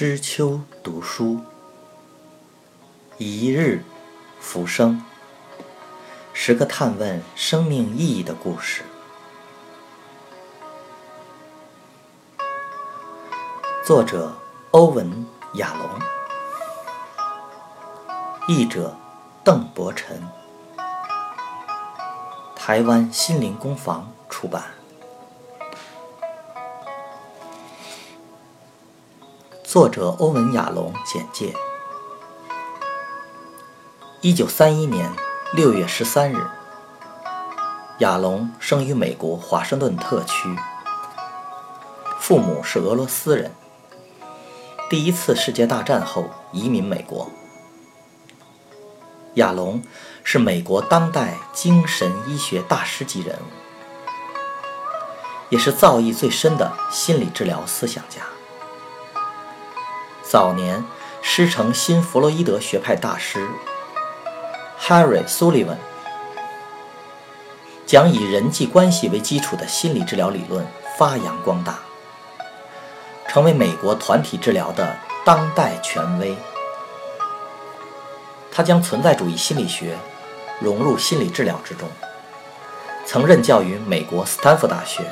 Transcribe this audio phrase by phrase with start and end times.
[0.00, 1.38] 知秋读书，
[3.18, 3.84] 一日
[4.40, 5.04] 浮生，
[6.32, 8.82] 十个探问生命意义的故事。
[13.84, 14.32] 作者：
[14.70, 15.06] 欧文·
[15.58, 15.86] 亚龙，
[18.48, 18.96] 译者：
[19.44, 20.26] 邓伯辰，
[22.56, 24.79] 台湾心灵工坊出版。
[29.70, 31.54] 作者欧文·亚龙简介：
[34.20, 35.12] 一九三一年
[35.52, 36.44] 六月十三日，
[37.98, 40.56] 亚龙生于美国华盛顿特区，
[42.18, 43.52] 父母是俄罗斯人。
[44.90, 47.30] 第一次世界大战后移民美国。
[49.34, 49.80] 亚龙
[50.24, 53.46] 是美国当代精神医学大师级人物，
[55.48, 58.22] 也是造诣最深的心理治疗思想家。
[60.30, 60.84] 早年
[61.22, 63.48] 师承新弗洛伊德学派大师
[64.80, 65.78] Harry Sullivan，
[67.84, 70.64] 将以人际关系为基础的心理治疗理论
[70.96, 71.80] 发扬光大。
[73.26, 76.36] 成为美国团体治疗的当代权威。
[78.52, 79.98] 他将存在主义心理学
[80.60, 81.88] 融入心理治疗之中，
[83.04, 85.02] 曾任教于美国斯坦福大学，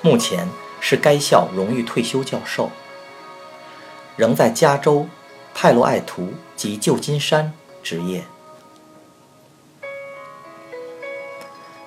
[0.00, 0.48] 目前
[0.80, 2.70] 是该校荣誉退休教授，
[4.18, 5.08] 仍在加州
[5.54, 8.26] 派洛艾图及旧金山执业。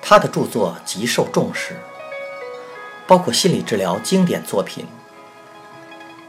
[0.01, 1.77] 他的著作极受重视。
[3.07, 4.87] 包括心理治疗经典作品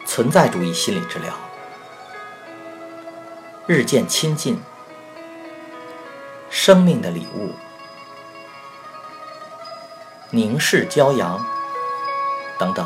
[0.07, 1.33] 《存在主义心理治疗》，
[3.69, 4.61] 日渐亲近、
[6.51, 7.53] 生命的礼物、
[10.31, 11.47] 凝视骄阳
[12.59, 12.85] 等等，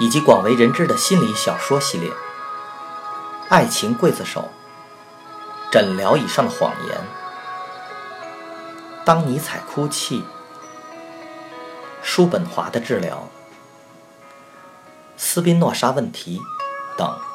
[0.00, 2.10] 以及广为人知的心理小说系列
[3.50, 4.48] 《爱情刽子手》
[5.72, 6.96] 《诊疗以上的谎言》
[9.04, 10.20] 《当尼采哭泣》。
[12.00, 13.28] 叔本华的治疗、
[15.16, 16.40] 斯宾诺莎问题
[16.96, 17.29] 等。